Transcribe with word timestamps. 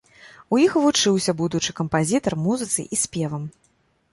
У 0.55 0.61
іх 0.61 0.71
і 0.79 0.81
вучыўся 0.85 1.35
будучы 1.41 1.75
кампазітар 1.81 2.33
музыцы 2.47 2.81
і 2.97 3.01
спевам. 3.05 3.45